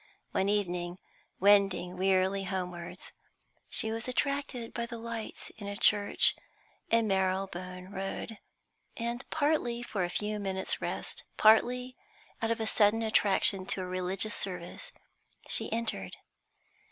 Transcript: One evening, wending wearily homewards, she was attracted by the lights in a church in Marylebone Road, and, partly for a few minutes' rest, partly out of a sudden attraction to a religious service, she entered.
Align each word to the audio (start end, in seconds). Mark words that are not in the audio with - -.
One 0.31 0.49
evening, 0.49 0.97
wending 1.39 1.95
wearily 1.95 2.45
homewards, 2.45 3.11
she 3.69 3.91
was 3.91 4.07
attracted 4.07 4.73
by 4.73 4.87
the 4.87 4.97
lights 4.97 5.51
in 5.59 5.67
a 5.67 5.77
church 5.77 6.35
in 6.89 7.05
Marylebone 7.07 7.91
Road, 7.91 8.39
and, 8.97 9.23
partly 9.29 9.83
for 9.83 10.03
a 10.03 10.09
few 10.09 10.39
minutes' 10.39 10.81
rest, 10.81 11.21
partly 11.37 11.95
out 12.41 12.49
of 12.49 12.59
a 12.59 12.65
sudden 12.65 13.03
attraction 13.03 13.67
to 13.67 13.81
a 13.81 13.85
religious 13.85 14.33
service, 14.33 14.91
she 15.47 15.71
entered. 15.71 16.17